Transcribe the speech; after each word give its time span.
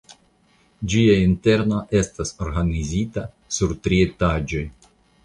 Ĝia 0.93 1.17
interno 1.25 1.81
estas 1.99 2.31
organizita 2.47 3.27
sur 3.59 3.77
tri 3.85 4.01
etaĝoj. 4.07 4.65